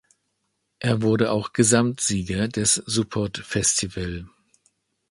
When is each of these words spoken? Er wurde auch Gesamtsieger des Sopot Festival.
Er 0.79 1.03
wurde 1.03 1.29
auch 1.31 1.53
Gesamtsieger 1.53 2.47
des 2.47 2.73
Sopot 2.73 3.37
Festival. 3.37 4.25